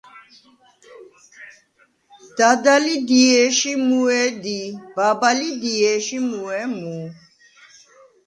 დადა 2.37 2.75
ლი 2.83 2.95
დიე̄შ 3.07 3.57
ი 3.73 3.75
მუუ̂ე̄ 3.87 4.27
დი, 4.43 4.59
ბაბა 4.95 5.29
ლი 5.37 5.49
დიე̄შ 5.61 6.05
ი 6.17 6.19
მუუ̂ე̄ 6.29 6.63
მუ. 6.77 6.95